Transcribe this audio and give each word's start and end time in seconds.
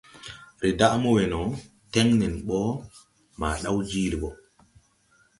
Rɛɛ 0.61 0.77
daʼ 0.79 0.93
mo 1.01 1.09
wɛ 1.15 1.23
no, 1.31 1.39
tɛn 1.91 2.07
nɛn 2.19 2.35
bɔ 2.47 2.59
ma 3.39 3.49
daw 3.63 3.77
jiili 3.89 4.17
bɔ. 4.21 4.29